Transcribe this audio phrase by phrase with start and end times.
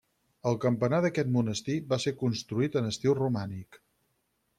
[0.51, 3.79] El campanar d'aquest monestir va ser construït en estil romànic.